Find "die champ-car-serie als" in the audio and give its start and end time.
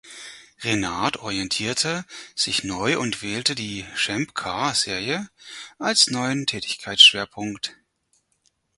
3.53-6.07